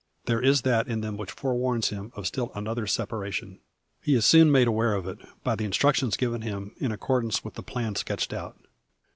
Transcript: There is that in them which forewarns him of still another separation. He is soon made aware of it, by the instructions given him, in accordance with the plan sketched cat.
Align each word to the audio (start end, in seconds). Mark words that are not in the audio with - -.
There 0.25 0.41
is 0.41 0.63
that 0.63 0.87
in 0.87 1.01
them 1.01 1.15
which 1.15 1.31
forewarns 1.33 1.89
him 1.89 2.11
of 2.15 2.25
still 2.25 2.51
another 2.55 2.87
separation. 2.87 3.59
He 4.01 4.15
is 4.15 4.25
soon 4.25 4.51
made 4.51 4.67
aware 4.67 4.95
of 4.95 5.07
it, 5.07 5.19
by 5.43 5.55
the 5.55 5.65
instructions 5.65 6.17
given 6.17 6.41
him, 6.41 6.71
in 6.79 6.91
accordance 6.91 7.43
with 7.43 7.53
the 7.53 7.61
plan 7.61 7.93
sketched 7.93 8.31
cat. 8.31 8.55